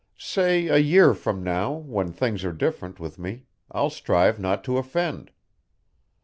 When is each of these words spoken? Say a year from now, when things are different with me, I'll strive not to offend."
Say 0.17 0.65
a 0.65 0.77
year 0.79 1.13
from 1.13 1.43
now, 1.43 1.73
when 1.73 2.11
things 2.11 2.43
are 2.43 2.51
different 2.53 2.99
with 2.99 3.19
me, 3.19 3.45
I'll 3.71 3.91
strive 3.91 4.39
not 4.39 4.63
to 4.63 4.79
offend." 4.79 5.29